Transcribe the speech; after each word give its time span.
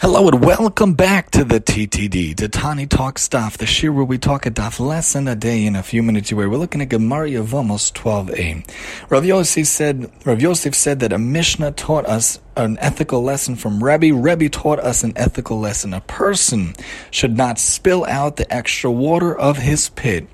Hello 0.00 0.28
and 0.28 0.44
welcome 0.44 0.94
back 0.94 1.28
to 1.32 1.42
the 1.42 1.58
TTD, 1.58 2.36
the 2.36 2.48
Tani 2.48 2.86
Talk 2.86 3.18
Stuff, 3.18 3.58
the 3.58 3.64
shiur 3.64 3.92
where 3.92 4.04
we 4.04 4.16
talk 4.16 4.46
a 4.46 4.50
daf 4.50 4.78
lesson 4.78 5.26
a 5.26 5.34
day 5.34 5.66
in 5.66 5.74
a 5.74 5.82
few 5.82 6.04
minutes 6.04 6.30
away. 6.30 6.46
We're 6.46 6.56
looking 6.56 6.80
at 6.80 6.90
Gemara 6.90 7.28
Yevamos 7.28 7.92
12a. 7.94 8.64
Rav 9.10 9.24
Yosef 9.24 9.66
said, 9.66 10.08
Rav 10.24 10.40
Yosef 10.40 10.76
said 10.76 11.00
that 11.00 11.12
a 11.12 11.18
Mishnah 11.18 11.72
taught 11.72 12.06
us 12.06 12.38
an 12.58 12.76
ethical 12.80 13.22
lesson 13.22 13.54
from 13.54 13.82
Rebbe. 13.82 14.12
Rebbe 14.12 14.48
taught 14.48 14.80
us 14.80 15.04
an 15.04 15.12
ethical 15.16 15.60
lesson. 15.60 15.94
A 15.94 16.00
person 16.02 16.74
should 17.10 17.36
not 17.36 17.58
spill 17.58 18.04
out 18.04 18.36
the 18.36 18.52
extra 18.52 18.90
water 18.90 19.36
of 19.36 19.58
his 19.58 19.88
pit 19.90 20.26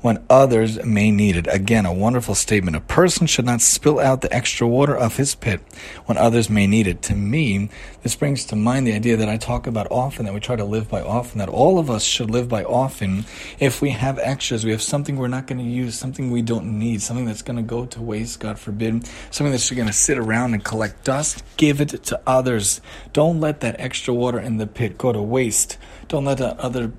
when 0.00 0.22
others 0.28 0.82
may 0.84 1.10
need 1.10 1.36
it. 1.36 1.46
Again, 1.50 1.86
a 1.86 1.92
wonderful 1.92 2.34
statement. 2.34 2.76
A 2.76 2.80
person 2.80 3.26
should 3.26 3.44
not 3.44 3.60
spill 3.60 3.98
out 3.98 4.20
the 4.20 4.32
extra 4.32 4.66
water 4.66 4.96
of 4.96 5.16
his 5.16 5.34
pit 5.34 5.60
when 6.06 6.18
others 6.18 6.50
may 6.50 6.66
need 6.66 6.86
it. 6.86 7.02
To 7.02 7.14
me, 7.14 7.70
this 8.02 8.16
brings 8.16 8.44
to 8.46 8.56
mind 8.56 8.86
the 8.86 8.94
idea 8.94 9.16
that 9.16 9.28
I 9.28 9.36
talk 9.36 9.66
about 9.66 9.86
often, 9.90 10.24
that 10.24 10.34
we 10.34 10.40
try 10.40 10.56
to 10.56 10.64
live 10.64 10.88
by 10.88 11.02
often, 11.02 11.38
that 11.38 11.48
all 11.48 11.78
of 11.78 11.90
us 11.90 12.02
should 12.02 12.30
live 12.30 12.48
by 12.48 12.64
often. 12.64 13.24
If 13.58 13.82
we 13.82 13.90
have 13.90 14.18
extras, 14.18 14.64
we 14.64 14.70
have 14.70 14.82
something 14.82 15.16
we're 15.16 15.28
not 15.28 15.46
going 15.46 15.58
to 15.58 15.70
use, 15.70 15.98
something 15.98 16.30
we 16.30 16.42
don't 16.42 16.78
need, 16.78 17.02
something 17.02 17.26
that's 17.26 17.42
going 17.42 17.56
to 17.56 17.62
go 17.62 17.86
to 17.86 18.00
waste, 18.00 18.40
God 18.40 18.58
forbid, 18.58 19.06
something 19.30 19.52
that's 19.52 19.70
going 19.70 19.86
to 19.86 19.92
sit 19.92 20.18
around 20.18 20.54
and 20.54 20.64
collect 20.64 21.04
dust, 21.04 21.44
give 21.56 21.69
it 21.78 21.88
to 22.04 22.20
others. 22.26 22.80
Don't 23.12 23.38
let 23.38 23.60
that 23.60 23.78
extra 23.78 24.14
water 24.14 24.40
in 24.40 24.56
the 24.56 24.66
pit 24.66 24.96
go 24.96 25.12
to 25.12 25.20
waste. 25.20 25.76
Don't 26.08 26.24
let 26.24 26.38
that 26.38 26.58
other 26.58 26.92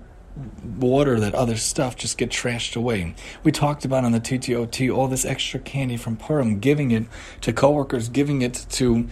water, 0.78 1.20
that 1.20 1.36
other 1.36 1.58
stuff 1.58 1.96
just 1.96 2.18
get 2.18 2.30
trashed 2.30 2.76
away. 2.76 3.16
We 3.44 3.52
talked 3.52 3.86
about 3.86 4.06
on 4.06 4.12
the 4.12 4.20
TTOT 4.20 4.96
all 4.96 5.08
this 5.08 5.26
extra 5.26 5.60
candy 5.60 5.98
from 5.98 6.18
Purim, 6.18 6.60
giving 6.60 6.92
it 6.92 7.06
to 7.42 7.52
coworkers, 7.52 8.10
giving 8.10 8.42
it 8.42 8.66
to 8.72 9.08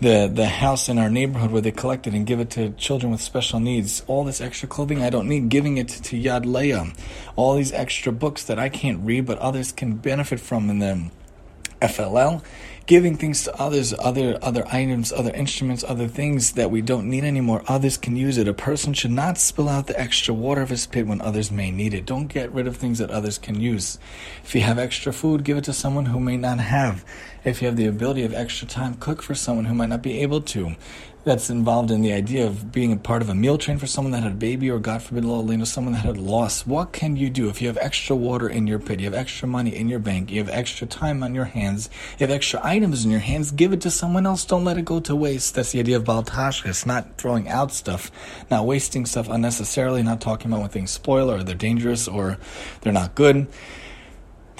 the 0.00 0.30
the 0.32 0.46
house 0.46 0.88
in 0.88 0.98
our 0.98 1.10
neighborhood 1.10 1.50
where 1.50 1.60
they 1.60 1.70
collect 1.70 2.06
it 2.06 2.14
and 2.14 2.26
give 2.26 2.40
it 2.40 2.50
to 2.50 2.70
children 2.70 3.12
with 3.12 3.20
special 3.20 3.60
needs. 3.60 4.02
All 4.06 4.24
this 4.24 4.40
extra 4.40 4.68
clothing 4.68 5.02
I 5.02 5.10
don't 5.10 5.28
need, 5.28 5.48
giving 5.48 5.76
it 5.76 5.88
to 5.88 6.20
Yad 6.20 6.46
Leah. 6.46 6.92
All 7.36 7.54
these 7.54 7.72
extra 7.72 8.12
books 8.12 8.44
that 8.44 8.58
I 8.58 8.68
can't 8.68 9.04
read 9.04 9.26
but 9.26 9.38
others 9.38 9.72
can 9.72 9.96
benefit 9.96 10.40
from 10.40 10.70
in 10.70 10.78
them. 10.78 11.10
FLL, 11.80 12.42
giving 12.86 13.16
things 13.16 13.44
to 13.44 13.54
others, 13.60 13.94
other 13.98 14.38
other 14.42 14.66
items, 14.68 15.12
other 15.12 15.32
instruments, 15.32 15.84
other 15.86 16.08
things 16.08 16.52
that 16.52 16.70
we 16.70 16.82
don't 16.82 17.08
need 17.08 17.24
anymore. 17.24 17.62
Others 17.68 17.96
can 17.98 18.16
use 18.16 18.36
it. 18.36 18.48
A 18.48 18.54
person 18.54 18.92
should 18.92 19.10
not 19.10 19.38
spill 19.38 19.68
out 19.68 19.86
the 19.86 19.98
extra 19.98 20.34
water 20.34 20.60
of 20.60 20.70
his 20.70 20.86
pit 20.86 21.06
when 21.06 21.20
others 21.20 21.50
may 21.50 21.70
need 21.70 21.94
it. 21.94 22.06
Don't 22.06 22.26
get 22.26 22.52
rid 22.52 22.66
of 22.66 22.76
things 22.76 22.98
that 22.98 23.10
others 23.10 23.38
can 23.38 23.60
use. 23.60 23.98
If 24.42 24.54
you 24.54 24.62
have 24.62 24.78
extra 24.78 25.12
food, 25.12 25.44
give 25.44 25.56
it 25.56 25.64
to 25.64 25.72
someone 25.72 26.06
who 26.06 26.20
may 26.20 26.36
not 26.36 26.58
have. 26.58 27.04
If 27.44 27.62
you 27.62 27.68
have 27.68 27.76
the 27.76 27.86
ability 27.86 28.24
of 28.24 28.34
extra 28.34 28.66
time, 28.66 28.94
cook 28.94 29.22
for 29.22 29.34
someone 29.34 29.64
who 29.64 29.74
might 29.74 29.88
not 29.88 30.02
be 30.02 30.20
able 30.20 30.40
to 30.42 30.76
that's 31.22 31.50
involved 31.50 31.90
in 31.90 32.00
the 32.00 32.12
idea 32.12 32.46
of 32.46 32.72
being 32.72 32.92
a 32.92 32.96
part 32.96 33.20
of 33.20 33.28
a 33.28 33.34
meal 33.34 33.58
train 33.58 33.78
for 33.78 33.86
someone 33.86 34.12
that 34.12 34.22
had 34.22 34.32
a 34.32 34.36
baby 34.36 34.70
or 34.70 34.78
God 34.78 35.02
forbid, 35.02 35.24
Lord, 35.24 35.66
someone 35.66 35.92
that 35.92 36.04
had 36.04 36.16
loss. 36.16 36.66
What 36.66 36.92
can 36.92 37.16
you 37.16 37.28
do 37.28 37.48
if 37.48 37.60
you 37.60 37.68
have 37.68 37.76
extra 37.78 38.16
water 38.16 38.48
in 38.48 38.66
your 38.66 38.78
pit, 38.78 39.00
you 39.00 39.06
have 39.06 39.14
extra 39.14 39.46
money 39.46 39.74
in 39.74 39.88
your 39.88 39.98
bank, 39.98 40.30
you 40.30 40.38
have 40.38 40.48
extra 40.48 40.86
time 40.86 41.22
on 41.22 41.34
your 41.34 41.44
hands, 41.44 41.90
you 42.18 42.26
have 42.26 42.34
extra 42.34 42.60
items 42.62 43.04
in 43.04 43.10
your 43.10 43.20
hands, 43.20 43.50
give 43.50 43.72
it 43.72 43.80
to 43.82 43.90
someone 43.90 44.26
else. 44.26 44.44
Don't 44.44 44.64
let 44.64 44.78
it 44.78 44.84
go 44.84 45.00
to 45.00 45.14
waste. 45.14 45.54
That's 45.54 45.72
the 45.72 45.80
idea 45.80 45.96
of 45.96 46.04
bal 46.04 46.22
tashchis, 46.22 46.86
not 46.86 47.18
throwing 47.18 47.48
out 47.48 47.72
stuff, 47.72 48.10
not 48.50 48.64
wasting 48.64 49.04
stuff 49.04 49.28
unnecessarily, 49.28 50.02
not 50.02 50.20
talking 50.20 50.50
about 50.50 50.60
when 50.60 50.70
things 50.70 50.90
spoil 50.90 51.30
or 51.30 51.42
they're 51.42 51.54
dangerous 51.54 52.08
or 52.08 52.38
they're 52.80 52.92
not 52.92 53.14
good 53.14 53.46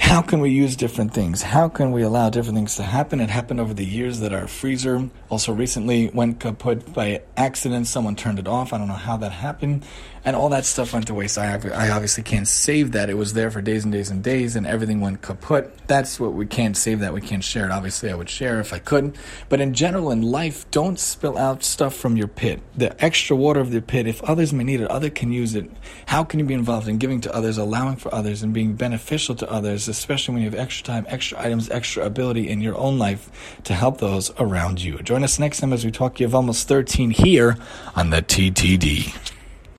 how 0.01 0.23
can 0.23 0.41
we 0.41 0.51
use 0.51 0.77
different 0.77 1.15
things? 1.15 1.43
How 1.43 1.69
can 1.69 1.93
we 1.93 2.03
allow 2.03 2.31
different 2.31 2.57
things 2.57 2.75
to 2.77 2.83
happen? 2.83 3.21
It 3.21 3.31
happened 3.31 3.61
over 3.61 3.75
the 3.75 3.85
years 3.85 4.21
that 4.21 4.33
our 4.33 4.49
freezer 4.49 5.09
also 5.29 5.53
recently 5.53 6.09
went 6.09 6.41
kaput 6.41 6.93
by 6.93 7.23
accident. 7.37 7.87
Someone 7.87 8.17
turned 8.17 8.39
it 8.39 8.49
off. 8.49 8.73
I 8.73 8.79
don't 8.79 8.89
know 8.89 8.95
how 8.95 9.19
that 9.19 9.31
happened. 9.31 9.85
And 10.25 10.37
all 10.37 10.49
that 10.51 10.65
stuff 10.65 10.93
went 10.93 11.07
to 11.07 11.15
waste. 11.15 11.39
I, 11.39 11.59
I 11.75 11.91
obviously 11.91 12.23
can't 12.23 12.49
save 12.49 12.93
that. 12.93 13.09
It 13.09 13.15
was 13.15 13.33
there 13.33 13.51
for 13.51 13.63
days 13.63 13.85
and 13.85 13.93
days 13.93 14.11
and 14.11 14.23
days, 14.23 14.57
and 14.57 14.67
everything 14.67 15.01
went 15.01 15.23
kaput. 15.23 15.87
That's 15.87 16.19
what 16.21 16.35
we 16.35 16.47
can't 16.47 16.77
save 16.77 17.01
that. 17.01 17.13
We 17.13 17.21
can't 17.21 17.45
share 17.45 17.67
it. 17.67 17.71
Obviously, 17.71 18.11
I 18.11 18.15
would 18.15 18.31
share 18.31 18.61
if 18.61 18.73
I 18.73 18.79
could. 18.79 19.17
But 19.49 19.61
in 19.61 19.75
general, 19.75 20.11
in 20.11 20.23
life, 20.23 20.71
don't 20.71 20.99
spill 20.99 21.39
out 21.39 21.63
stuff 21.63 21.95
from 21.95 22.17
your 22.17 22.29
pit. 22.29 22.61
The 22.77 23.03
extra 23.03 23.37
water 23.37 23.61
of 23.61 23.71
the 23.71 23.81
pit, 23.81 24.07
if 24.07 24.23
others 24.25 24.53
may 24.53 24.65
need 24.65 24.81
it, 24.81 24.91
others 24.91 25.13
can 25.15 25.33
use 25.33 25.55
it. 25.55 25.71
How 26.07 26.25
can 26.25 26.39
you 26.41 26.47
be 26.47 26.55
involved 26.55 26.89
in 26.89 26.99
giving 26.99 27.21
to 27.23 27.35
others, 27.35 27.59
allowing 27.59 27.97
for 27.97 28.15
others, 28.15 28.43
and 28.43 28.53
being 28.53 28.75
beneficial 28.75 29.35
to 29.37 29.51
others? 29.51 29.89
especially 30.01 30.35
when 30.35 30.43
you 30.43 30.51
have 30.51 30.59
extra 30.59 30.85
time, 30.85 31.07
extra 31.09 31.39
items, 31.39 31.71
extra 31.71 32.05
ability 32.05 32.49
in 32.49 32.61
your 32.61 32.77
own 32.77 32.99
life 32.99 33.59
to 33.65 33.75
help 33.75 33.99
those 33.99 34.31
around 34.39 34.83
you. 34.83 34.99
Join 35.03 35.23
us 35.23 35.39
next 35.39 35.61
time 35.61 35.73
as 35.73 35.85
we 35.85 35.91
talk 35.91 36.17
Yevamos 36.17 36.65
13 36.65 37.11
here 37.11 37.57
on 37.95 38.11
the 38.11 38.23
TTD. 38.23 39.30